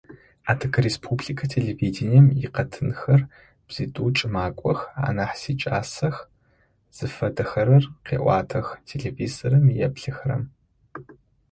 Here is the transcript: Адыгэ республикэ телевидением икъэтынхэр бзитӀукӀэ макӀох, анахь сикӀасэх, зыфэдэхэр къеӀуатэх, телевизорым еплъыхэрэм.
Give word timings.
Адыгэ 0.51 0.79
республикэ 0.87 1.45
телевидением 1.55 2.25
икъэтынхэр 2.45 3.21
бзитӀукӀэ 3.67 4.27
макӀох, 4.33 4.79
анахь 5.07 5.37
сикӀасэх, 5.41 6.15
зыфэдэхэр 6.95 7.69
къеӀуатэх, 8.05 8.65
телевизорым 8.89 9.65
еплъыхэрэм. 9.85 10.43